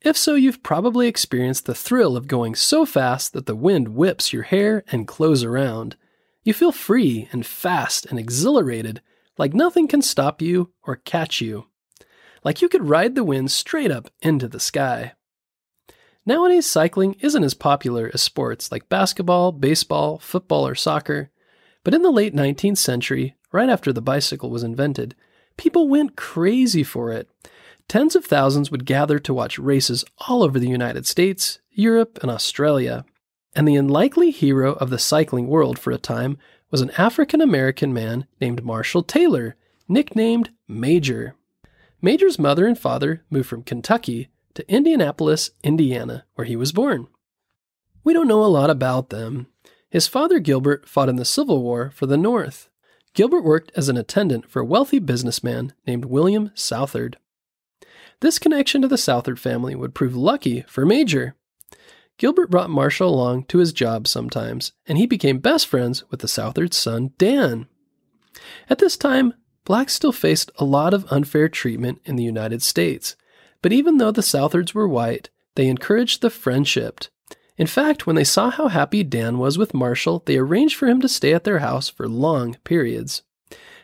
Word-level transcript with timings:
If 0.00 0.16
so, 0.16 0.36
you've 0.36 0.62
probably 0.62 1.08
experienced 1.08 1.66
the 1.66 1.74
thrill 1.74 2.16
of 2.16 2.28
going 2.28 2.54
so 2.54 2.86
fast 2.86 3.32
that 3.32 3.46
the 3.46 3.56
wind 3.56 3.88
whips 3.88 4.32
your 4.32 4.44
hair 4.44 4.84
and 4.92 5.08
clothes 5.08 5.42
around. 5.42 5.96
You 6.44 6.54
feel 6.54 6.70
free 6.70 7.28
and 7.32 7.44
fast 7.44 8.06
and 8.06 8.18
exhilarated, 8.18 9.02
like 9.38 9.54
nothing 9.54 9.88
can 9.88 10.02
stop 10.02 10.40
you 10.40 10.70
or 10.84 10.96
catch 10.96 11.40
you. 11.40 11.66
Like 12.44 12.62
you 12.62 12.68
could 12.68 12.88
ride 12.88 13.16
the 13.16 13.24
wind 13.24 13.50
straight 13.50 13.90
up 13.90 14.08
into 14.22 14.46
the 14.46 14.60
sky. 14.60 15.14
Nowadays, 16.24 16.66
cycling 16.66 17.16
isn't 17.20 17.42
as 17.42 17.54
popular 17.54 18.10
as 18.14 18.22
sports 18.22 18.70
like 18.70 18.88
basketball, 18.88 19.50
baseball, 19.50 20.18
football, 20.18 20.66
or 20.66 20.74
soccer. 20.74 21.30
But 21.84 21.94
in 21.94 22.02
the 22.02 22.10
late 22.10 22.34
19th 22.34 22.78
century, 22.78 23.34
right 23.50 23.68
after 23.68 23.92
the 23.92 24.02
bicycle 24.02 24.50
was 24.50 24.62
invented, 24.62 25.16
people 25.56 25.88
went 25.88 26.16
crazy 26.16 26.82
for 26.84 27.10
it. 27.10 27.28
Tens 27.88 28.14
of 28.14 28.26
thousands 28.26 28.70
would 28.70 28.84
gather 28.84 29.18
to 29.18 29.32
watch 29.32 29.58
races 29.58 30.04
all 30.28 30.42
over 30.42 30.58
the 30.58 30.68
United 30.68 31.06
States, 31.06 31.58
Europe, 31.70 32.18
and 32.20 32.30
Australia. 32.30 33.06
And 33.56 33.66
the 33.66 33.76
unlikely 33.76 34.30
hero 34.30 34.74
of 34.74 34.90
the 34.90 34.98
cycling 34.98 35.46
world 35.46 35.78
for 35.78 35.90
a 35.90 35.98
time 35.98 36.36
was 36.70 36.82
an 36.82 36.90
African 36.92 37.40
American 37.40 37.94
man 37.94 38.26
named 38.42 38.62
Marshall 38.62 39.02
Taylor, 39.02 39.56
nicknamed 39.88 40.50
Major. 40.68 41.34
Major's 42.02 42.38
mother 42.38 42.66
and 42.66 42.78
father 42.78 43.24
moved 43.30 43.48
from 43.48 43.62
Kentucky 43.62 44.28
to 44.52 44.70
Indianapolis, 44.70 45.50
Indiana, 45.64 46.26
where 46.34 46.44
he 46.44 46.56
was 46.56 46.72
born. 46.72 47.08
We 48.04 48.12
don't 48.12 48.28
know 48.28 48.44
a 48.44 48.46
lot 48.46 48.68
about 48.68 49.08
them. 49.08 49.46
His 49.88 50.06
father 50.06 50.40
Gilbert 50.40 50.86
fought 50.86 51.08
in 51.08 51.16
the 51.16 51.24
Civil 51.24 51.62
War 51.62 51.90
for 51.94 52.04
the 52.04 52.18
North. 52.18 52.68
Gilbert 53.14 53.44
worked 53.44 53.72
as 53.74 53.88
an 53.88 53.96
attendant 53.96 54.50
for 54.50 54.60
a 54.60 54.66
wealthy 54.66 54.98
businessman 54.98 55.72
named 55.86 56.04
William 56.04 56.50
Southard. 56.54 57.16
This 58.20 58.38
connection 58.38 58.82
to 58.82 58.88
the 58.88 58.98
Southard 58.98 59.38
family 59.38 59.74
would 59.74 59.94
prove 59.94 60.16
lucky 60.16 60.62
for 60.66 60.84
Major. 60.84 61.36
Gilbert 62.16 62.50
brought 62.50 62.68
Marshall 62.68 63.14
along 63.14 63.44
to 63.44 63.58
his 63.58 63.72
job 63.72 64.08
sometimes, 64.08 64.72
and 64.86 64.98
he 64.98 65.06
became 65.06 65.38
best 65.38 65.68
friends 65.68 66.02
with 66.10 66.20
the 66.20 66.28
Southard's 66.28 66.76
son, 66.76 67.12
Dan. 67.16 67.68
At 68.68 68.78
this 68.78 68.96
time, 68.96 69.34
blacks 69.64 69.94
still 69.94 70.10
faced 70.10 70.50
a 70.56 70.64
lot 70.64 70.94
of 70.94 71.06
unfair 71.12 71.48
treatment 71.48 72.00
in 72.04 72.16
the 72.16 72.24
United 72.24 72.60
States, 72.60 73.14
but 73.62 73.72
even 73.72 73.98
though 73.98 74.10
the 74.10 74.22
Southards 74.22 74.74
were 74.74 74.88
white, 74.88 75.30
they 75.54 75.68
encouraged 75.68 76.20
the 76.20 76.30
friendship. 76.30 77.04
In 77.56 77.68
fact, 77.68 78.06
when 78.06 78.16
they 78.16 78.24
saw 78.24 78.50
how 78.50 78.68
happy 78.68 79.04
Dan 79.04 79.38
was 79.38 79.58
with 79.58 79.74
Marshall, 79.74 80.22
they 80.26 80.38
arranged 80.38 80.76
for 80.76 80.86
him 80.86 81.00
to 81.00 81.08
stay 81.08 81.34
at 81.34 81.44
their 81.44 81.58
house 81.60 81.88
for 81.88 82.08
long 82.08 82.54
periods. 82.64 83.22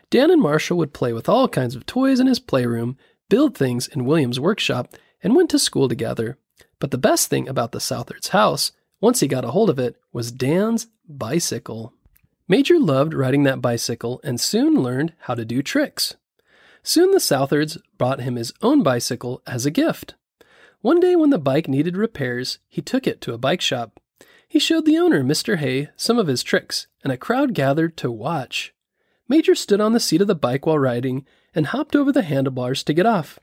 Dan 0.09 0.29
and 0.29 0.41
Marshall 0.41 0.77
would 0.77 0.93
play 0.93 1.13
with 1.13 1.27
all 1.27 1.47
kinds 1.47 1.75
of 1.75 1.85
toys 1.85 2.19
in 2.19 2.27
his 2.27 2.39
playroom, 2.39 2.97
build 3.29 3.57
things 3.57 3.87
in 3.87 4.05
William's 4.05 4.39
workshop, 4.39 4.95
and 5.23 5.35
went 5.35 5.49
to 5.49 5.59
school 5.59 5.89
together. 5.89 6.37
But 6.79 6.91
the 6.91 6.97
best 6.97 7.29
thing 7.29 7.47
about 7.47 7.71
the 7.71 7.79
Southard's 7.79 8.29
house, 8.29 8.71
once 9.01 9.19
he 9.19 9.27
got 9.27 9.45
a 9.45 9.51
hold 9.51 9.69
of 9.69 9.79
it, 9.79 9.95
was 10.11 10.31
Dan's 10.31 10.87
bicycle. 11.07 11.93
Major 12.47 12.79
loved 12.79 13.13
riding 13.13 13.43
that 13.43 13.61
bicycle 13.61 14.21
and 14.23 14.39
soon 14.39 14.81
learned 14.81 15.13
how 15.21 15.33
to 15.33 15.45
do 15.45 15.63
tricks. 15.63 16.15
Soon 16.83 17.11
the 17.11 17.19
Southards 17.19 17.79
brought 17.97 18.21
him 18.21 18.35
his 18.35 18.53
own 18.61 18.83
bicycle 18.83 19.41
as 19.47 19.65
a 19.65 19.71
gift. 19.71 20.13
One 20.81 20.99
day 20.99 21.15
when 21.15 21.31
the 21.31 21.39
bike 21.39 21.67
needed 21.67 21.97
repairs, 21.97 22.59
he 22.69 22.83
took 22.83 23.07
it 23.07 23.19
to 23.21 23.33
a 23.33 23.39
bike 23.39 23.61
shop. 23.61 23.99
He 24.47 24.59
showed 24.59 24.85
the 24.85 24.99
owner, 24.99 25.23
Mr. 25.23 25.57
Hay, 25.57 25.89
some 25.95 26.19
of 26.19 26.27
his 26.27 26.43
tricks, 26.43 26.85
and 27.03 27.11
a 27.11 27.17
crowd 27.17 27.55
gathered 27.55 27.97
to 27.97 28.11
watch. 28.11 28.71
Major 29.27 29.55
stood 29.55 29.81
on 29.81 29.93
the 29.93 29.99
seat 29.99 30.21
of 30.21 30.27
the 30.27 30.35
bike 30.35 30.67
while 30.67 30.77
riding 30.77 31.25
and 31.55 31.67
hopped 31.67 31.95
over 31.95 32.11
the 32.11 32.21
handlebars 32.21 32.83
to 32.83 32.93
get 32.93 33.05
off. 33.05 33.39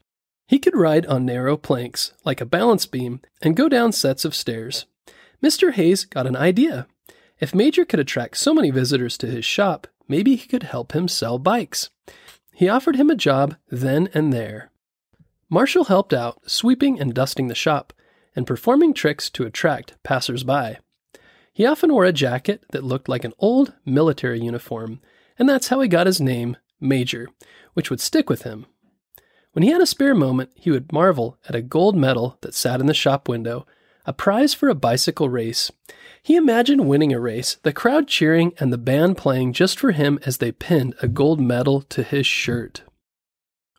He 0.47 0.59
could 0.59 0.77
ride 0.77 1.07
on 1.07 1.25
narrow 1.25 1.57
planks, 1.57 2.13
like 2.25 2.41
a 2.41 2.47
balance 2.47 2.87
beam, 2.87 3.21
and 3.41 3.57
go 3.57 3.69
down 3.69 3.93
sets 3.93 4.25
of 4.25 4.35
stairs. 4.35 4.85
Mr. 5.43 5.73
Hayes 5.73 6.05
got 6.05 6.27
an 6.27 6.37
idea. 6.37 6.87
If 7.41 7.55
Major 7.55 7.85
could 7.85 7.99
attract 7.99 8.37
so 8.37 8.55
many 8.55 8.71
visitors 8.71 9.17
to 9.19 9.27
his 9.27 9.45
shop, 9.45 9.89
maybe 10.07 10.37
he 10.37 10.47
could 10.47 10.65
help 10.65 10.93
him 10.93 11.09
sell 11.09 11.39
bikes. 11.39 11.91
He 12.55 12.69
offered 12.69 12.97
him 12.97 13.11
a 13.11 13.17
job 13.17 13.57
then 13.69 14.09
and 14.15 14.33
there. 14.33 14.71
Marshall 15.49 15.85
helped 15.85 16.13
out, 16.13 16.49
sweeping 16.49 17.01
and 17.01 17.15
dusting 17.15 17.49
the 17.49 17.55
shop, 17.55 17.93
and 18.37 18.47
performing 18.47 18.95
tricks 18.95 19.29
to 19.31 19.45
attract 19.45 20.01
passers-by. 20.03 20.79
He 21.53 21.67
often 21.67 21.93
wore 21.93 22.05
a 22.05 22.13
jacket 22.13 22.65
that 22.71 22.85
looked 22.85 23.09
like 23.09 23.25
an 23.25 23.35
old 23.39 23.75
military 23.85 24.41
uniform, 24.41 25.01
and 25.39 25.49
that's 25.49 25.69
how 25.69 25.81
he 25.81 25.89
got 25.89 26.07
his 26.07 26.21
name, 26.21 26.57
Major, 26.83 27.29
which 27.75 27.91
would 27.91 28.01
stick 28.01 28.29
with 28.29 28.43
him. 28.43 28.67
When 29.53 29.63
he 29.63 29.71
had 29.71 29.81
a 29.81 29.87
spare 29.87 30.15
moment, 30.15 30.51
he 30.55 30.71
would 30.71 30.93
marvel 30.93 31.39
at 31.49 31.55
a 31.55 31.63
gold 31.63 31.97
medal 31.97 32.39
that 32.41 32.55
sat 32.55 32.81
in 32.81 32.87
the 32.87 32.95
shop 32.95 33.29
window, 33.29 33.67
a 34.05 34.13
prize 34.13 34.55
for 34.55 34.69
a 34.69 34.75
bicycle 34.75 35.29
race. 35.29 35.71
He 36.23 36.37
imagined 36.37 36.89
winning 36.89 37.13
a 37.13 37.21
race, 37.21 37.57
the 37.63 37.73
crowd 37.73 38.09
cheering 38.09 38.53
and 38.59 38.73
the 38.73 38.79
band 38.79 39.17
playing 39.17 39.53
just 39.53 39.79
for 39.79 39.93
him 39.93 40.19
as 40.25 40.39
they 40.39 40.53
pinned 40.53 40.95
a 41.03 41.09
gold 41.09 41.41
medal 41.41 41.83
to 41.83 42.03
his 42.03 42.27
shirt. 42.27 42.83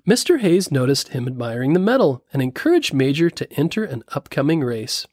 Mr. 0.07 0.39
Hayes 0.39 0.69
noticed 0.69 1.09
him 1.09 1.27
admiring 1.27 1.73
the 1.73 1.79
medal 1.79 2.23
and 2.33 2.41
encouraged 2.41 2.93
Major 2.93 3.29
to 3.29 3.51
enter 3.53 3.85
an 3.85 4.03
upcoming 4.09 4.61
race. 4.61 5.07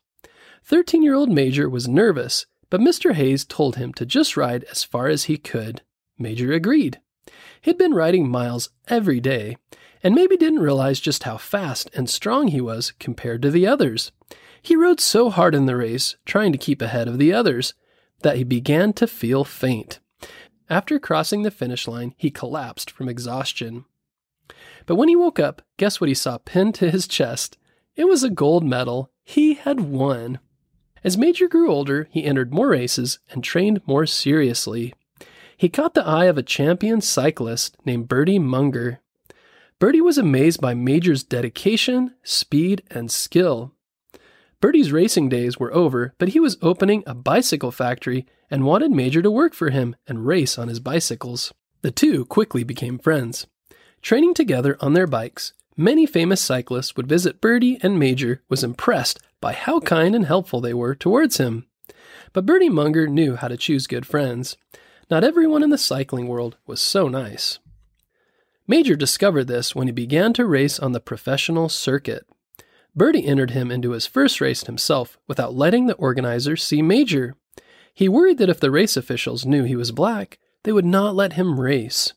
Thirteen 0.65 1.03
year 1.03 1.15
old 1.15 1.31
Major 1.31 1.71
was 1.71 1.89
nervous, 1.89 2.47
but 2.71 2.81
Mr. 2.81 3.15
Hayes 3.15 3.45
told 3.45 3.77
him 3.77 3.93
to 3.95 4.05
just 4.05 4.37
ride 4.37 4.65
as 4.65 4.85
far 4.85 5.07
as 5.07 5.25
he 5.25 5.37
could. 5.37 5.83
Major 6.19 6.53
agreed. 6.53 7.01
He'd 7.61 7.79
been 7.79 7.95
riding 7.95 8.29
miles 8.29 8.71
every 8.89 9.21
day, 9.21 9.57
and 10.03 10.15
maybe 10.15 10.37
didn't 10.37 10.61
realize 10.61 11.01
just 11.01 11.25
how 11.25 11.37
fast 11.37 11.91
and 11.95 12.09
strong 12.09 12.49
he 12.49 12.61
was 12.61 12.93
compared 12.99 13.43
to 13.43 13.51
the 13.51 13.67
others. 13.67 14.13
He 14.63 14.77
rode 14.77 15.01
so 15.01 15.31
hard 15.31 15.55
in 15.55 15.67
the 15.67 15.77
race, 15.77 16.17
trying 16.25 16.53
to 16.53 16.59
keep 16.59 16.81
ahead 16.81 17.09
of 17.09 17.19
the 17.19 17.33
others, 17.33 17.75
that 18.23 18.37
he 18.37 18.45
began 18.45 18.93
to 18.95 19.07
feel 19.07 19.45
faint. 19.45 20.01
After 20.69 20.99
crossing 20.99 21.43
the 21.43 21.51
finish 21.51 21.89
line, 21.89 22.15
he 22.17 22.31
collapsed 22.31 22.91
from 22.91 23.09
exhaustion. 23.09 23.85
But 24.87 24.97
when 24.97 25.09
he 25.09 25.17
woke 25.17 25.39
up, 25.39 25.63
guess 25.77 26.01
what 26.01 26.09
he 26.09 26.15
saw 26.15 26.39
pinned 26.39 26.75
to 26.77 26.91
his 26.91 27.07
chest? 27.07 27.59
It 27.97 28.05
was 28.05 28.23
a 28.23 28.31
gold 28.31 28.65
medal. 28.65 29.11
He 29.25 29.55
had 29.55 29.81
won. 29.81 30.39
As 31.03 31.19
Major 31.19 31.49
grew 31.49 31.71
older, 31.71 32.09
he 32.11 32.25
entered 32.25 32.53
more 32.53 32.69
races 32.69 33.19
and 33.31 33.43
trained 33.43 33.81
more 33.87 34.07
seriously 34.07 34.95
he 35.61 35.69
caught 35.69 35.93
the 35.93 36.07
eye 36.07 36.25
of 36.25 36.39
a 36.39 36.43
champion 36.43 37.03
cyclist 37.03 37.77
named 37.85 38.09
Bertie 38.09 38.39
Munger. 38.39 39.01
Bertie 39.79 40.01
was 40.01 40.17
amazed 40.17 40.59
by 40.59 40.73
Major's 40.73 41.23
dedication, 41.23 42.15
speed, 42.23 42.83
and 42.91 43.11
skill. 43.11 43.75
Bertie's 44.63 44.91
racing 44.91 45.29
days 45.29 45.61
were 45.61 45.75
over, 45.75 46.15
but 46.17 46.31
he 46.31 46.41
was 46.41 46.57
opening 46.63 47.03
a 47.05 47.15
bicycle 47.15 47.71
factory 47.71 48.25
and 48.51 48.65
wanted 48.65 48.91
Major 48.91 49.21
to 49.21 49.31
work 49.31 49.53
for 49.53 49.69
him 49.69 49.97
and 50.09 50.27
race 50.27 50.57
on 50.57 50.69
his 50.69 50.81
bicycles. 50.81 51.53
The 51.83 51.91
two 51.91 52.25
quickly 52.25 52.65
became 52.65 52.99
friends. 52.99 53.47
Training 54.01 54.33
together 54.33 54.79
on 54.81 54.95
their 54.95 55.07
bikes, 55.07 55.53
many 55.77 56.07
famous 56.07 56.41
cyclists 56.41 56.97
would 56.97 57.07
visit 57.07 57.43
Bertie, 57.43 57.79
and 57.83 57.99
Major 57.99 58.41
was 58.49 58.65
impressed 58.65 59.21
by 59.43 59.53
how 59.53 59.81
kind 59.81 60.15
and 60.15 60.25
helpful 60.25 60.63
they 60.63 60.73
were 60.73 60.95
towards 60.95 61.37
him. 61.37 61.67
But 62.33 62.47
Bertie 62.47 62.71
Munger 62.71 63.07
knew 63.07 63.37
how 63.37 63.49
to 63.49 63.59
choose 63.59 63.87
good 63.87 64.07
friends. 64.07 64.57
Not 65.11 65.25
everyone 65.25 65.65
in 65.65 65.71
the 65.71 65.79
cycling 65.79 66.29
world 66.29 66.57
was 66.67 66.81
so 66.81 67.09
nice. 67.09 67.59
Major 68.69 68.95
discovered 68.95 69.49
this 69.49 69.75
when 69.75 69.89
he 69.89 69.93
began 69.93 70.33
to 70.35 70.47
race 70.47 70.79
on 70.79 70.93
the 70.93 71.01
professional 71.01 71.69
circuit. 71.69 72.25
Bertie 72.95 73.27
entered 73.27 73.51
him 73.51 73.73
into 73.73 73.91
his 73.91 74.07
first 74.07 74.41
race 74.41 74.65
himself 74.65 75.19
without 75.27 75.55
letting 75.55 75.87
the 75.87 75.95
organizers 75.95 76.63
see 76.63 76.81
Major. 76.81 77.35
He 77.93 78.09
worried 78.09 78.39
that 78.39 78.49
if 78.49 78.61
the 78.61 78.71
race 78.71 78.97
officials 78.97 79.45
knew 79.45 79.65
he 79.65 79.75
was 79.75 79.91
black, 79.91 80.39
they 80.63 80.71
would 80.71 80.85
not 80.85 81.17
let 81.17 81.33
him 81.33 81.59
race. 81.59 82.13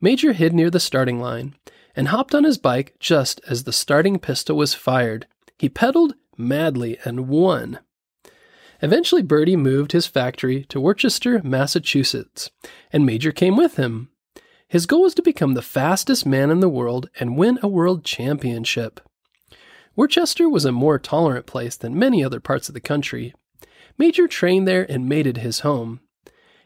Major 0.00 0.32
hid 0.32 0.52
near 0.52 0.70
the 0.70 0.80
starting 0.80 1.20
line. 1.20 1.54
and 1.96 2.08
hopped 2.08 2.32
on 2.32 2.44
his 2.44 2.58
bike 2.58 2.94
just 3.00 3.40
as 3.48 3.64
the 3.64 3.72
starting 3.72 4.20
pistol 4.20 4.56
was 4.56 4.72
fired. 4.72 5.26
He 5.58 5.68
pedaled 5.68 6.14
madly 6.36 6.96
and 7.04 7.26
won. 7.28 7.80
Eventually, 8.80 9.22
Birdie 9.22 9.56
moved 9.56 9.92
his 9.92 10.06
factory 10.06 10.64
to 10.64 10.80
Worcester, 10.80 11.40
Massachusetts, 11.42 12.50
and 12.92 13.04
Major 13.04 13.32
came 13.32 13.56
with 13.56 13.76
him. 13.76 14.10
His 14.68 14.86
goal 14.86 15.02
was 15.02 15.14
to 15.14 15.22
become 15.22 15.54
the 15.54 15.62
fastest 15.62 16.26
man 16.26 16.50
in 16.50 16.60
the 16.60 16.68
world 16.68 17.08
and 17.18 17.36
win 17.36 17.58
a 17.62 17.68
world 17.68 18.04
championship. 18.04 19.00
Worcester 19.96 20.48
was 20.48 20.64
a 20.64 20.72
more 20.72 20.98
tolerant 20.98 21.46
place 21.46 21.76
than 21.76 21.98
many 21.98 22.22
other 22.22 22.38
parts 22.38 22.68
of 22.68 22.74
the 22.74 22.80
country. 22.80 23.34
Major 23.96 24.28
trained 24.28 24.68
there 24.68 24.88
and 24.88 25.08
made 25.08 25.26
it 25.26 25.38
his 25.38 25.60
home. 25.60 26.00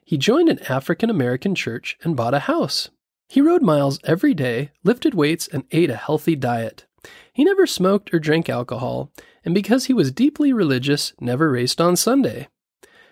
He 0.05 0.19
joined 0.19 0.51
an 0.51 0.59
African 0.69 1.09
American 1.09 1.55
church 1.55 1.97
and 2.03 2.17
bought 2.17 2.35
a 2.35 2.41
house. 2.41 2.91
He 3.29 3.41
rode 3.41 3.63
miles 3.63 3.99
every 4.05 4.35
day, 4.35 4.73
lifted 4.85 5.15
weights, 5.15 5.49
and 5.49 5.65
ate 5.71 5.89
a 5.89 5.97
healthy 5.97 6.37
diet. 6.37 6.85
He 7.33 7.45
never 7.45 7.67
smoked 7.67 8.13
or 8.13 8.19
drank 8.19 8.51
alcohol, 8.51 9.11
and 9.45 9.55
because 9.55 9.87
he 9.87 9.93
was 9.93 10.13
deeply 10.13 10.53
religious, 10.53 11.13
never 11.21 11.51
raced 11.51 11.81
on 11.81 11.97
Sunday. 11.97 12.49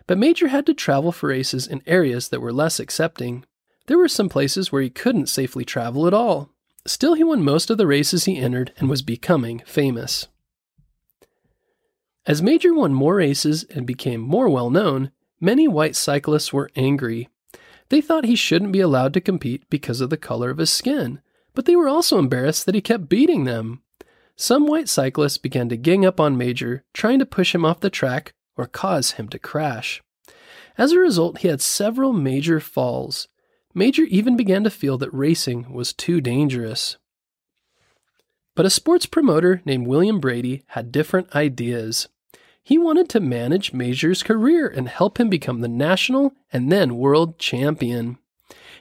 But 0.06 0.19
Major 0.19 0.49
had 0.49 0.67
to 0.67 0.75
travel 0.75 1.12
for 1.12 1.29
races 1.29 1.67
in 1.67 1.82
areas 1.87 2.29
that 2.29 2.41
were 2.41 2.53
less 2.53 2.81
accepting. 2.81 3.44
There 3.87 3.99
were 3.99 4.09
some 4.09 4.29
places 4.29 4.71
where 4.71 4.82
he 4.82 4.91
couldn't 4.91 5.29
safely 5.29 5.65
travel 5.65 6.06
at 6.06 6.15
all. 6.15 6.50
Still, 6.87 7.15
he 7.15 7.25
won 7.25 7.43
most 7.43 7.71
of 7.71 7.79
the 7.79 7.87
races 7.87 8.25
he 8.25 8.38
entered 8.38 8.73
and 8.79 8.88
was 8.88 9.03
becoming 9.03 9.62
famous. 9.67 10.29
As 12.27 12.43
Major 12.43 12.75
won 12.75 12.94
more 12.94 13.17
races 13.17 13.65
and 13.65 13.87
became 13.87 14.21
more 14.21 14.49
well 14.49 14.71
known, 14.71 15.11
many 15.41 15.67
white 15.67 15.97
cyclists 15.97 16.53
were 16.53 16.71
angry. 16.76 17.29
They 17.88 18.00
thought 18.00 18.25
he 18.25 18.37
shouldn't 18.37 18.73
be 18.73 18.81
allowed 18.81 19.15
to 19.15 19.21
compete 19.21 19.69
because 19.69 20.00
of 20.00 20.11
the 20.11 20.17
color 20.17 20.50
of 20.50 20.59
his 20.59 20.71
skin, 20.71 21.21
but 21.55 21.65
they 21.67 21.75
were 21.76 21.88
also 21.88 22.19
embarrassed 22.19 22.67
that 22.67 22.75
he 22.75 22.81
kept 22.81 23.09
beating 23.09 23.44
them. 23.44 23.83
Some 24.40 24.66
white 24.66 24.88
cyclists 24.88 25.37
began 25.37 25.69
to 25.69 25.76
gang 25.76 26.06
up 26.06 26.19
on 26.19 26.38
Major, 26.38 26.82
trying 26.94 27.19
to 27.19 27.26
push 27.26 27.54
him 27.54 27.62
off 27.62 27.81
the 27.81 27.90
track 27.90 28.32
or 28.56 28.66
cause 28.66 29.12
him 29.12 29.28
to 29.28 29.38
crash. 29.38 30.02
As 30.78 30.92
a 30.92 30.98
result, 30.98 31.40
he 31.40 31.48
had 31.48 31.60
several 31.60 32.14
major 32.14 32.58
falls. 32.58 33.28
Major 33.75 34.04
even 34.04 34.38
began 34.38 34.64
to 34.64 34.70
feel 34.70 34.96
that 34.96 35.12
racing 35.12 35.70
was 35.75 35.92
too 35.92 36.22
dangerous. 36.22 36.96
But 38.54 38.64
a 38.64 38.70
sports 38.70 39.04
promoter 39.04 39.60
named 39.66 39.87
William 39.87 40.20
Brady 40.20 40.62
had 40.69 40.90
different 40.90 41.37
ideas. 41.37 42.08
He 42.62 42.78
wanted 42.78 43.10
to 43.10 43.20
manage 43.20 43.75
Major's 43.75 44.22
career 44.22 44.66
and 44.66 44.88
help 44.88 45.20
him 45.20 45.28
become 45.28 45.60
the 45.60 45.69
national 45.69 46.32
and 46.50 46.72
then 46.72 46.96
world 46.96 47.38
champion. 47.38 48.16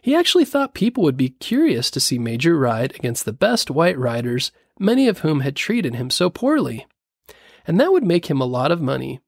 He 0.01 0.15
actually 0.15 0.45
thought 0.45 0.73
people 0.73 1.03
would 1.03 1.17
be 1.17 1.31
curious 1.31 1.91
to 1.91 1.99
see 1.99 2.17
Major 2.17 2.57
ride 2.57 2.95
against 2.95 3.25
the 3.25 3.33
best 3.33 3.69
white 3.69 3.97
riders 3.97 4.53
many 4.79 5.07
of 5.07 5.19
whom 5.19 5.41
had 5.41 5.55
treated 5.55 5.95
him 5.95 6.09
so 6.09 6.29
poorly. 6.29 6.87
And 7.67 7.79
that 7.79 7.91
would 7.91 8.03
make 8.03 8.27
him 8.27 8.41
a 8.41 8.45
lot 8.45 8.71
of 8.71 8.81
money. 8.81 9.19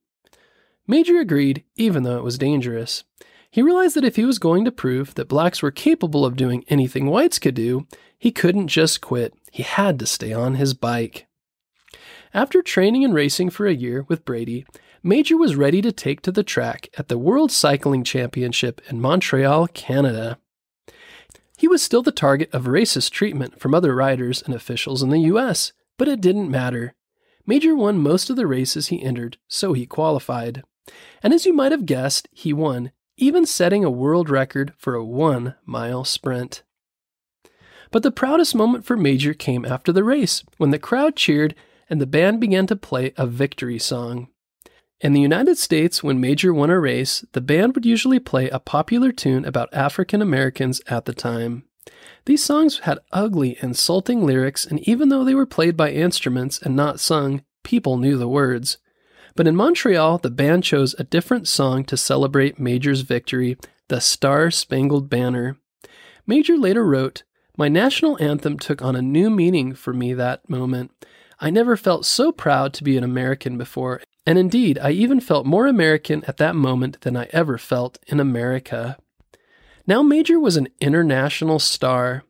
Major 0.86 1.20
agreed, 1.20 1.62
even 1.76 2.02
though 2.02 2.16
it 2.16 2.24
was 2.24 2.38
dangerous. 2.38 3.04
He 3.50 3.62
realized 3.62 3.94
that 3.96 4.04
if 4.04 4.16
he 4.16 4.24
was 4.24 4.38
going 4.38 4.64
to 4.64 4.72
prove 4.72 5.14
that 5.14 5.28
blacks 5.28 5.62
were 5.62 5.70
capable 5.70 6.24
of 6.24 6.36
doing 6.36 6.64
anything 6.68 7.06
whites 7.06 7.38
could 7.38 7.54
do, 7.54 7.86
he 8.18 8.32
couldn't 8.32 8.68
just 8.68 9.00
quit. 9.00 9.34
He 9.52 9.62
had 9.62 9.98
to 9.98 10.06
stay 10.06 10.32
on 10.32 10.54
his 10.54 10.74
bike. 10.74 11.26
After 12.34 12.62
training 12.62 13.04
and 13.04 13.14
racing 13.14 13.50
for 13.50 13.66
a 13.66 13.74
year 13.74 14.06
with 14.08 14.24
Brady, 14.24 14.64
Major 15.04 15.36
was 15.36 15.56
ready 15.56 15.82
to 15.82 15.90
take 15.90 16.22
to 16.22 16.32
the 16.32 16.44
track 16.44 16.88
at 16.96 17.08
the 17.08 17.18
World 17.18 17.50
Cycling 17.50 18.04
Championship 18.04 18.80
in 18.88 19.00
Montreal, 19.00 19.66
Canada. 19.68 20.38
He 21.62 21.68
was 21.68 21.80
still 21.80 22.02
the 22.02 22.10
target 22.10 22.52
of 22.52 22.64
racist 22.64 23.12
treatment 23.12 23.60
from 23.60 23.72
other 23.72 23.94
riders 23.94 24.42
and 24.42 24.52
officials 24.52 25.00
in 25.00 25.10
the 25.10 25.30
US, 25.30 25.72
but 25.96 26.08
it 26.08 26.20
didn't 26.20 26.50
matter. 26.50 26.96
Major 27.46 27.76
won 27.76 27.98
most 27.98 28.28
of 28.28 28.34
the 28.34 28.48
races 28.48 28.88
he 28.88 29.00
entered, 29.00 29.36
so 29.46 29.72
he 29.72 29.86
qualified. 29.86 30.64
And 31.22 31.32
as 31.32 31.46
you 31.46 31.52
might 31.52 31.70
have 31.70 31.86
guessed, 31.86 32.28
he 32.32 32.52
won, 32.52 32.90
even 33.16 33.46
setting 33.46 33.84
a 33.84 33.92
world 33.92 34.28
record 34.28 34.72
for 34.76 34.96
a 34.96 35.04
one 35.04 35.54
mile 35.64 36.02
sprint. 36.02 36.64
But 37.92 38.02
the 38.02 38.10
proudest 38.10 38.56
moment 38.56 38.84
for 38.84 38.96
Major 38.96 39.32
came 39.32 39.64
after 39.64 39.92
the 39.92 40.02
race, 40.02 40.42
when 40.56 40.72
the 40.72 40.80
crowd 40.80 41.14
cheered 41.14 41.54
and 41.88 42.00
the 42.00 42.06
band 42.08 42.40
began 42.40 42.66
to 42.66 42.74
play 42.74 43.12
a 43.16 43.24
victory 43.24 43.78
song. 43.78 44.26
In 45.02 45.14
the 45.14 45.20
United 45.20 45.58
States, 45.58 46.04
when 46.04 46.20
Major 46.20 46.54
won 46.54 46.70
a 46.70 46.78
race, 46.78 47.24
the 47.32 47.40
band 47.40 47.74
would 47.74 47.84
usually 47.84 48.20
play 48.20 48.48
a 48.48 48.60
popular 48.60 49.10
tune 49.10 49.44
about 49.44 49.74
African 49.74 50.22
Americans 50.22 50.80
at 50.86 51.06
the 51.06 51.12
time. 51.12 51.64
These 52.26 52.44
songs 52.44 52.78
had 52.80 53.00
ugly, 53.10 53.58
insulting 53.60 54.24
lyrics, 54.24 54.64
and 54.64 54.78
even 54.88 55.08
though 55.08 55.24
they 55.24 55.34
were 55.34 55.44
played 55.44 55.76
by 55.76 55.90
instruments 55.90 56.62
and 56.62 56.76
not 56.76 57.00
sung, 57.00 57.42
people 57.64 57.96
knew 57.96 58.16
the 58.16 58.28
words. 58.28 58.78
But 59.34 59.48
in 59.48 59.56
Montreal, 59.56 60.18
the 60.18 60.30
band 60.30 60.62
chose 60.62 60.94
a 60.96 61.04
different 61.04 61.48
song 61.48 61.82
to 61.86 61.96
celebrate 61.96 62.60
Major's 62.60 63.00
victory, 63.00 63.56
the 63.88 64.00
Star 64.00 64.52
Spangled 64.52 65.10
Banner. 65.10 65.56
Major 66.28 66.56
later 66.56 66.86
wrote, 66.86 67.24
My 67.56 67.68
national 67.68 68.22
anthem 68.22 68.56
took 68.56 68.80
on 68.82 68.94
a 68.94 69.02
new 69.02 69.30
meaning 69.30 69.74
for 69.74 69.92
me 69.92 70.14
that 70.14 70.48
moment. 70.48 70.92
I 71.42 71.50
never 71.50 71.76
felt 71.76 72.06
so 72.06 72.30
proud 72.30 72.72
to 72.74 72.84
be 72.84 72.96
an 72.96 73.02
American 73.02 73.58
before, 73.58 74.00
and 74.24 74.38
indeed, 74.38 74.78
I 74.78 74.92
even 74.92 75.18
felt 75.18 75.44
more 75.44 75.66
American 75.66 76.22
at 76.28 76.36
that 76.36 76.54
moment 76.54 77.00
than 77.00 77.16
I 77.16 77.26
ever 77.32 77.58
felt 77.58 77.98
in 78.06 78.20
America. 78.20 78.96
Now, 79.84 80.04
Major 80.04 80.38
was 80.38 80.56
an 80.56 80.68
international 80.80 81.58
star. 81.58 82.22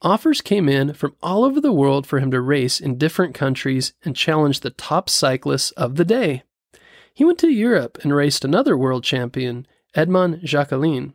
Offers 0.00 0.40
came 0.40 0.66
in 0.66 0.94
from 0.94 1.14
all 1.22 1.44
over 1.44 1.60
the 1.60 1.74
world 1.74 2.06
for 2.06 2.20
him 2.20 2.30
to 2.30 2.40
race 2.40 2.80
in 2.80 2.96
different 2.96 3.34
countries 3.34 3.92
and 4.02 4.16
challenge 4.16 4.60
the 4.60 4.70
top 4.70 5.10
cyclists 5.10 5.70
of 5.72 5.96
the 5.96 6.04
day. 6.06 6.42
He 7.12 7.22
went 7.22 7.38
to 7.40 7.50
Europe 7.50 7.98
and 8.02 8.14
raced 8.14 8.46
another 8.46 8.78
world 8.78 9.04
champion, 9.04 9.66
Edmond 9.94 10.40
Jacquelin. 10.42 11.12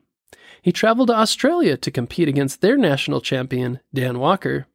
He 0.61 0.71
traveled 0.71 1.07
to 1.07 1.15
Australia 1.15 1.77
to 1.77 1.89
compete 1.89 2.27
against 2.27 2.61
their 2.61 2.77
national 2.77 3.21
champion, 3.21 3.79
Dan 3.91 4.19
Walker. 4.19 4.67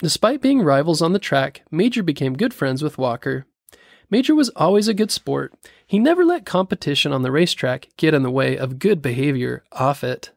Despite 0.00 0.40
being 0.40 0.62
rivals 0.62 1.02
on 1.02 1.12
the 1.12 1.18
track, 1.18 1.62
Major 1.70 2.02
became 2.02 2.36
good 2.36 2.54
friends 2.54 2.82
with 2.82 2.98
Walker 2.98 3.46
Major 4.10 4.34
was 4.34 4.48
always 4.56 4.88
a 4.88 4.94
good 4.94 5.10
sport. 5.10 5.52
He 5.86 5.98
never 5.98 6.24
let 6.24 6.46
competition 6.46 7.12
on 7.12 7.22
the 7.22 7.30
racetrack 7.30 7.88
get 7.96 8.14
in 8.14 8.22
the 8.22 8.30
way 8.30 8.56
of 8.56 8.78
good 8.78 9.02
behavior 9.02 9.64
off 9.72 10.02
it. 10.02 10.30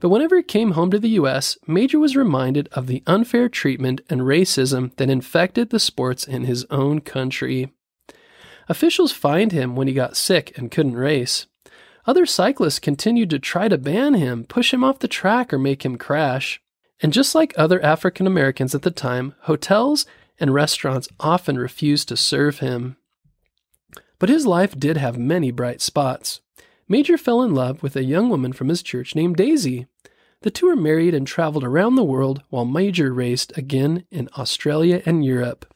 But 0.00 0.10
whenever 0.10 0.36
he 0.36 0.42
came 0.42 0.72
home 0.72 0.90
to 0.90 0.98
the 0.98 1.08
US, 1.20 1.56
Major 1.66 1.98
was 1.98 2.14
reminded 2.14 2.68
of 2.72 2.86
the 2.86 3.02
unfair 3.06 3.48
treatment 3.48 4.02
and 4.10 4.20
racism 4.20 4.94
that 4.96 5.10
infected 5.10 5.70
the 5.70 5.80
sports 5.80 6.24
in 6.24 6.44
his 6.44 6.66
own 6.70 7.00
country. 7.00 7.72
Officials 8.68 9.12
fined 9.12 9.52
him 9.52 9.74
when 9.74 9.88
he 9.88 9.94
got 9.94 10.16
sick 10.16 10.56
and 10.58 10.70
couldn't 10.70 10.96
race. 10.96 11.46
Other 12.06 12.26
cyclists 12.26 12.78
continued 12.78 13.30
to 13.30 13.38
try 13.38 13.68
to 13.68 13.78
ban 13.78 14.14
him, 14.14 14.44
push 14.44 14.72
him 14.72 14.84
off 14.84 14.98
the 14.98 15.08
track, 15.08 15.52
or 15.52 15.58
make 15.58 15.84
him 15.84 15.96
crash. 15.96 16.60
And 17.00 17.12
just 17.12 17.34
like 17.34 17.54
other 17.56 17.82
African 17.82 18.26
Americans 18.26 18.74
at 18.74 18.82
the 18.82 18.90
time, 18.90 19.34
hotels 19.42 20.04
and 20.40 20.52
restaurants 20.52 21.08
often 21.20 21.58
refused 21.58 22.08
to 22.08 22.16
serve 22.16 22.58
him. 22.58 22.96
But 24.18 24.28
his 24.28 24.46
life 24.46 24.78
did 24.78 24.96
have 24.96 25.18
many 25.18 25.50
bright 25.50 25.80
spots. 25.80 26.40
Major 26.88 27.18
fell 27.18 27.42
in 27.42 27.54
love 27.54 27.82
with 27.82 27.94
a 27.96 28.04
young 28.04 28.28
woman 28.28 28.52
from 28.52 28.68
his 28.68 28.82
church 28.82 29.14
named 29.14 29.36
Daisy. 29.36 29.86
The 30.42 30.50
two 30.50 30.66
were 30.66 30.76
married 30.76 31.14
and 31.14 31.26
traveled 31.26 31.64
around 31.64 31.94
the 31.96 32.04
world 32.04 32.42
while 32.48 32.64
Major 32.64 33.12
raced 33.12 33.56
again 33.56 34.04
in 34.10 34.28
Australia 34.36 35.02
and 35.04 35.24
Europe. 35.24 35.72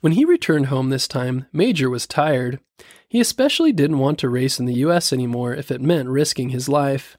When 0.00 0.12
he 0.12 0.24
returned 0.24 0.66
home 0.66 0.90
this 0.90 1.08
time, 1.08 1.46
Major 1.52 1.88
was 1.88 2.06
tired. 2.06 2.60
He 3.08 3.20
especially 3.20 3.72
didn't 3.72 3.98
want 3.98 4.18
to 4.18 4.28
race 4.28 4.60
in 4.60 4.66
the 4.66 4.74
US 4.74 5.12
anymore 5.12 5.54
if 5.54 5.70
it 5.70 5.80
meant 5.80 6.08
risking 6.08 6.50
his 6.50 6.68
life. 6.68 7.16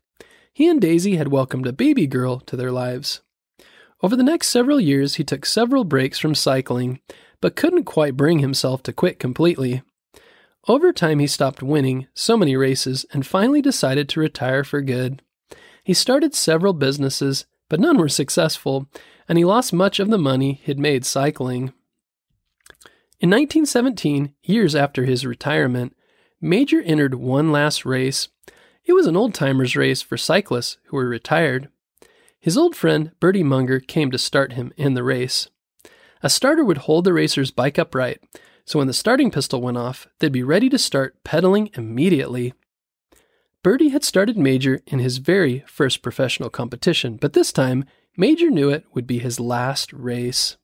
He 0.53 0.67
and 0.67 0.79
Daisy 0.79 1.15
had 1.15 1.29
welcomed 1.29 1.67
a 1.67 1.73
baby 1.73 2.07
girl 2.07 2.39
to 2.41 2.55
their 2.55 2.71
lives. 2.71 3.21
Over 4.05 4.15
the 4.15 4.21
next 4.21 4.49
several 4.49 4.79
years, 4.79 5.15
he 5.15 5.23
took 5.23 5.47
several 5.47 5.83
breaks 5.83 6.19
from 6.19 6.35
cycling, 6.35 6.99
but 7.41 7.55
couldn't 7.55 7.85
quite 7.85 8.15
bring 8.15 8.37
himself 8.37 8.83
to 8.83 8.93
quit 8.93 9.17
completely. 9.17 9.81
Over 10.67 10.93
time, 10.93 11.17
he 11.17 11.25
stopped 11.25 11.63
winning 11.63 12.05
so 12.13 12.37
many 12.37 12.55
races 12.55 13.07
and 13.11 13.25
finally 13.25 13.63
decided 13.63 14.07
to 14.09 14.19
retire 14.19 14.63
for 14.63 14.81
good. 14.81 15.23
He 15.83 15.95
started 15.95 16.35
several 16.35 16.73
businesses, 16.73 17.47
but 17.67 17.79
none 17.79 17.97
were 17.97 18.07
successful, 18.07 18.87
and 19.27 19.39
he 19.39 19.43
lost 19.43 19.73
much 19.73 19.99
of 19.99 20.11
the 20.11 20.19
money 20.19 20.61
he'd 20.63 20.77
made 20.77 21.03
cycling. 21.03 21.73
In 23.19 23.31
1917, 23.31 24.35
years 24.43 24.75
after 24.75 25.05
his 25.05 25.25
retirement, 25.25 25.95
Major 26.39 26.79
entered 26.79 27.15
one 27.15 27.51
last 27.51 27.85
race. 27.85 28.27
It 28.85 28.93
was 28.93 29.07
an 29.07 29.17
old 29.17 29.33
timers 29.33 29.75
race 29.75 30.03
for 30.03 30.15
cyclists 30.15 30.77
who 30.89 30.97
were 30.97 31.09
retired. 31.09 31.69
His 32.45 32.59
old 32.59 32.75
friend, 32.75 33.09
Bertie 33.19 33.41
Munger, 33.41 33.79
came 33.79 34.11
to 34.11 34.19
start 34.19 34.53
him 34.53 34.71
in 34.77 34.93
the 34.93 35.01
race. 35.01 35.49
A 36.21 36.29
starter 36.29 36.63
would 36.63 36.77
hold 36.77 37.03
the 37.03 37.11
racer's 37.11 37.49
bike 37.49 37.79
upright, 37.79 38.21
so 38.65 38.77
when 38.77 38.85
the 38.85 38.93
starting 38.93 39.31
pistol 39.31 39.61
went 39.61 39.77
off, 39.77 40.07
they'd 40.19 40.31
be 40.31 40.43
ready 40.43 40.69
to 40.69 40.77
start 40.77 41.15
pedaling 41.23 41.71
immediately. 41.73 42.53
Bertie 43.63 43.89
had 43.89 44.03
started 44.03 44.37
Major 44.37 44.81
in 44.85 44.99
his 44.99 45.17
very 45.17 45.63
first 45.65 46.03
professional 46.03 46.51
competition, 46.51 47.17
but 47.17 47.33
this 47.33 47.51
time 47.51 47.83
Major 48.15 48.51
knew 48.51 48.69
it 48.69 48.85
would 48.93 49.07
be 49.07 49.17
his 49.17 49.39
last 49.39 49.91
race. 49.91 50.55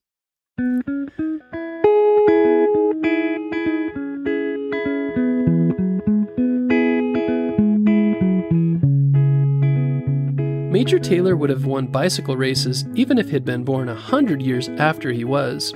Major 10.72 11.00
Taylor 11.00 11.36
would 11.36 11.50
have 11.50 11.66
won 11.66 11.88
bicycle 11.88 12.38
races 12.38 12.86
even 12.96 13.18
if 13.18 13.30
he'd 13.30 13.44
been 13.44 13.66
born 13.66 13.90
a 13.90 13.94
hundred 13.94 14.42
years 14.42 14.70
after 14.70 15.12
he 15.12 15.25
was. 15.25 15.74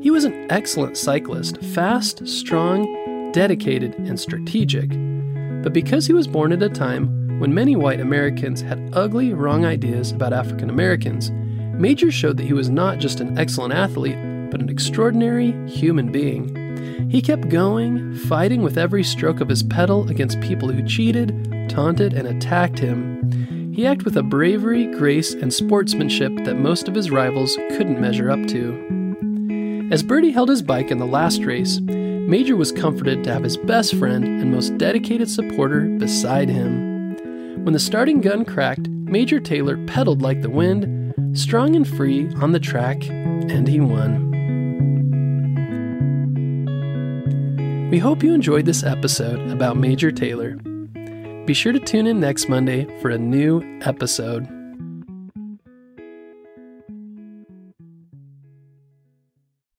He 0.00 0.12
was 0.12 0.22
an 0.22 0.46
excellent 0.48 0.96
cyclist, 0.96 1.60
fast, 1.60 2.24
strong, 2.28 3.32
dedicated, 3.32 3.96
and 3.96 4.18
strategic. 4.18 4.90
But 5.64 5.72
because 5.72 6.06
he 6.06 6.12
was 6.12 6.28
born 6.28 6.52
at 6.52 6.62
a 6.62 6.68
time 6.68 7.40
when 7.40 7.52
many 7.52 7.74
white 7.74 7.98
Americans 7.98 8.60
had 8.60 8.90
ugly, 8.92 9.34
wrong 9.34 9.64
ideas 9.64 10.12
about 10.12 10.32
African 10.32 10.70
Americans, 10.70 11.32
Major 11.76 12.12
showed 12.12 12.36
that 12.36 12.46
he 12.46 12.52
was 12.52 12.70
not 12.70 12.98
just 12.98 13.18
an 13.18 13.36
excellent 13.36 13.74
athlete, 13.74 14.18
but 14.52 14.60
an 14.60 14.68
extraordinary 14.68 15.50
human 15.68 16.12
being. 16.12 17.10
He 17.10 17.20
kept 17.22 17.48
going, 17.48 18.14
fighting 18.14 18.62
with 18.62 18.78
every 18.78 19.02
stroke 19.02 19.40
of 19.40 19.48
his 19.48 19.64
pedal 19.64 20.08
against 20.08 20.40
people 20.40 20.68
who 20.68 20.86
cheated, 20.86 21.68
taunted, 21.68 22.12
and 22.12 22.28
attacked 22.28 22.78
him. 22.78 23.18
He 23.78 23.86
acted 23.86 24.06
with 24.06 24.16
a 24.16 24.24
bravery, 24.24 24.86
grace, 24.86 25.34
and 25.34 25.54
sportsmanship 25.54 26.34
that 26.44 26.58
most 26.58 26.88
of 26.88 26.96
his 26.96 27.12
rivals 27.12 27.54
couldn't 27.76 28.00
measure 28.00 28.28
up 28.28 28.44
to. 28.48 29.88
As 29.92 30.02
Birdie 30.02 30.32
held 30.32 30.48
his 30.48 30.62
bike 30.62 30.90
in 30.90 30.98
the 30.98 31.06
last 31.06 31.44
race, 31.44 31.78
Major 31.78 32.56
was 32.56 32.72
comforted 32.72 33.22
to 33.22 33.32
have 33.32 33.44
his 33.44 33.56
best 33.56 33.94
friend 33.94 34.24
and 34.24 34.50
most 34.50 34.76
dedicated 34.78 35.30
supporter 35.30 35.82
beside 35.82 36.48
him. 36.48 37.14
When 37.62 37.72
the 37.72 37.78
starting 37.78 38.20
gun 38.20 38.44
cracked, 38.44 38.88
Major 38.88 39.38
Taylor 39.38 39.76
pedaled 39.86 40.22
like 40.22 40.42
the 40.42 40.50
wind, 40.50 41.38
strong 41.38 41.76
and 41.76 41.86
free 41.86 42.28
on 42.40 42.50
the 42.50 42.58
track, 42.58 43.06
and 43.08 43.68
he 43.68 43.78
won. 43.78 44.24
We 47.92 48.00
hope 48.00 48.24
you 48.24 48.34
enjoyed 48.34 48.64
this 48.64 48.82
episode 48.82 49.52
about 49.52 49.76
Major 49.76 50.10
Taylor. 50.10 50.58
Be 51.48 51.54
sure 51.54 51.72
to 51.72 51.80
tune 51.80 52.06
in 52.06 52.20
next 52.20 52.50
Monday 52.50 52.84
for 53.00 53.08
a 53.08 53.16
new 53.16 53.62
episode. 53.80 54.57